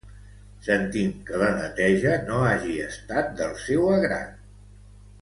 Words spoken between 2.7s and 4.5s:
estat del seu agrat.